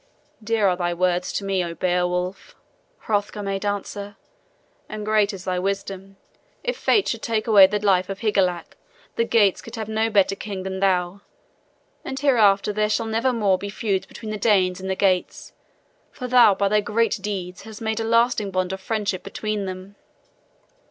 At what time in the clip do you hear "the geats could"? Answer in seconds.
9.15-9.75